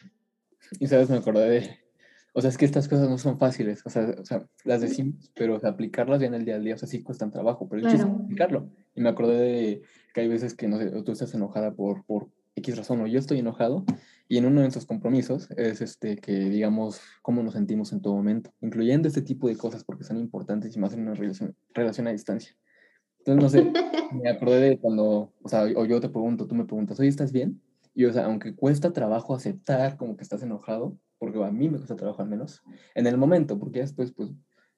Y 0.79 0.87
sabes, 0.87 1.09
me 1.09 1.17
acordé 1.17 1.49
de 1.49 1.85
o 2.37 2.41
sea, 2.41 2.49
es 2.49 2.57
que 2.57 2.65
estas 2.65 2.89
cosas 2.89 3.09
no 3.09 3.17
son 3.17 3.39
fáciles, 3.39 3.81
o 3.85 3.89
sea, 3.89 4.13
o 4.19 4.25
sea 4.25 4.45
las 4.65 4.81
decimos, 4.81 5.31
pero 5.35 5.57
aplicarlas 5.65 6.19
ya 6.19 6.27
en 6.27 6.33
el 6.33 6.43
día 6.43 6.55
a 6.55 6.59
día, 6.59 6.75
o 6.75 6.77
sea, 6.77 6.85
sí 6.85 7.01
cuestan 7.01 7.31
trabajo, 7.31 7.69
pero 7.69 7.87
el 7.87 8.01
aplicarlo. 8.01 8.69
Y 8.93 8.99
me 8.99 9.07
acordé 9.07 9.39
de 9.39 9.81
que 10.13 10.19
hay 10.19 10.27
veces 10.27 10.53
que, 10.53 10.67
no 10.67 10.77
sé, 10.77 10.91
tú 11.03 11.13
estás 11.13 11.33
enojada 11.33 11.75
por, 11.75 12.03
por 12.03 12.27
X 12.57 12.75
razón 12.77 12.99
o 12.99 13.07
yo 13.07 13.19
estoy 13.19 13.39
enojado 13.39 13.85
y 14.27 14.37
en 14.37 14.47
uno 14.47 14.55
de 14.55 14.63
nuestros 14.63 14.85
compromisos 14.85 15.49
es 15.55 15.79
este 15.79 16.17
que 16.17 16.33
digamos 16.49 16.99
cómo 17.21 17.41
nos 17.41 17.53
sentimos 17.53 17.93
en 17.93 18.01
todo 18.01 18.15
momento, 18.15 18.51
incluyendo 18.59 19.07
este 19.07 19.21
tipo 19.21 19.47
de 19.47 19.55
cosas 19.55 19.85
porque 19.85 20.03
son 20.03 20.17
importantes 20.17 20.75
y 20.75 20.79
más 20.79 20.93
en 20.93 21.03
una 21.03 21.13
relación, 21.13 21.55
relación 21.73 22.07
a 22.07 22.11
distancia. 22.11 22.53
Entonces, 23.25 23.43
no 23.43 23.49
sé, 23.49 23.71
me 24.23 24.29
acordé 24.29 24.59
de 24.61 24.77
cuando, 24.79 25.33
o 25.41 25.49
sea, 25.49 25.63
o 25.75 25.85
yo 25.85 25.99
te 25.99 26.09
pregunto, 26.09 26.47
tú 26.47 26.55
me 26.55 26.65
preguntas, 26.65 26.99
oye, 26.99 27.09
¿estás 27.09 27.31
bien? 27.31 27.61
Y, 27.93 28.05
o 28.05 28.13
sea, 28.13 28.25
aunque 28.25 28.55
cuesta 28.55 28.93
trabajo 28.93 29.33
aceptar 29.33 29.97
como 29.97 30.15
que 30.15 30.23
estás 30.23 30.43
enojado, 30.43 30.97
porque 31.17 31.43
a 31.43 31.51
mí 31.51 31.69
me 31.69 31.77
cuesta 31.77 31.95
trabajo 31.95 32.21
al 32.21 32.29
menos, 32.29 32.61
en 32.93 33.07
el 33.07 33.17
momento, 33.17 33.57
porque 33.57 33.79
después, 33.79 34.11
pues, 34.11 34.31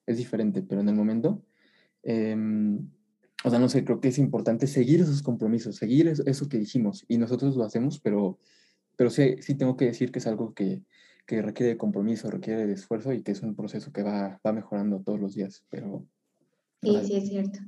es 0.06 0.16
diferente, 0.16 0.62
pero 0.62 0.80
en 0.80 0.88
el 0.88 0.94
momento, 0.94 1.42
eh, 2.02 2.34
o 3.44 3.50
sea, 3.50 3.58
no 3.58 3.68
sé, 3.68 3.84
creo 3.84 4.00
que 4.00 4.08
es 4.08 4.18
importante 4.18 4.66
seguir 4.66 5.00
esos 5.00 5.22
compromisos, 5.22 5.76
seguir 5.76 6.08
eso, 6.08 6.48
que 6.48 6.58
dijimos, 6.58 7.04
y 7.08 7.18
nosotros 7.18 7.56
lo 7.56 7.64
hacemos, 7.64 8.00
pero, 8.00 8.38
pero 8.96 9.10
sí, 9.10 9.36
sí 9.40 9.54
tengo 9.54 9.76
que 9.76 9.86
decir 9.86 10.10
que 10.10 10.18
es 10.18 10.26
algo 10.26 10.54
que, 10.54 10.82
que 11.26 11.42
requiere 11.42 11.72
de 11.72 11.78
compromiso, 11.78 12.30
requiere 12.30 12.66
de 12.66 12.72
esfuerzo 12.72 13.12
y 13.12 13.22
que 13.22 13.32
es 13.32 13.42
un 13.42 13.54
proceso 13.54 13.92
que 13.92 14.02
va, 14.02 14.40
va 14.44 14.52
mejorando 14.52 15.00
todos 15.00 15.20
los 15.20 15.34
días, 15.34 15.64
pero... 15.68 16.04
Sí, 16.82 16.96
sí, 17.04 17.16
es 17.16 17.28
cierto. 17.28 17.58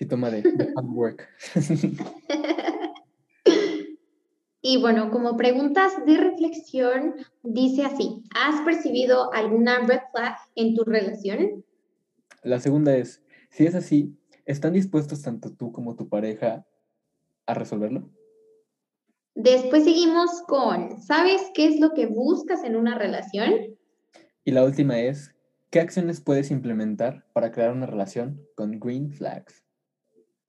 Sí, 0.00 0.06
toma 0.06 0.30
de, 0.30 0.38
hard 0.76 0.86
work. 0.92 1.28
Y 4.62 4.78
bueno, 4.78 5.10
como 5.10 5.38
preguntas 5.38 5.90
de 6.04 6.18
reflexión, 6.18 7.14
dice 7.42 7.82
así, 7.82 8.22
¿has 8.34 8.60
percibido 8.60 9.32
alguna 9.32 9.78
red 9.86 10.00
flag 10.12 10.36
en 10.54 10.74
tu 10.74 10.84
relación? 10.84 11.64
La 12.42 12.60
segunda 12.60 12.94
es, 12.94 13.22
si 13.48 13.64
es 13.64 13.74
así, 13.74 14.20
¿Están 14.50 14.72
dispuestos 14.72 15.22
tanto 15.22 15.52
tú 15.52 15.70
como 15.70 15.94
tu 15.94 16.08
pareja 16.08 16.66
a 17.46 17.54
resolverlo? 17.54 18.10
Después 19.36 19.84
seguimos 19.84 20.42
con, 20.48 21.00
¿sabes 21.00 21.40
qué 21.54 21.66
es 21.66 21.78
lo 21.78 21.94
que 21.94 22.06
buscas 22.06 22.64
en 22.64 22.74
una 22.74 22.98
relación? 22.98 23.78
Y 24.44 24.50
la 24.50 24.64
última 24.64 24.98
es, 24.98 25.36
¿qué 25.70 25.78
acciones 25.78 26.20
puedes 26.20 26.50
implementar 26.50 27.24
para 27.32 27.52
crear 27.52 27.70
una 27.70 27.86
relación 27.86 28.44
con 28.56 28.80
green 28.80 29.12
flags? 29.12 29.62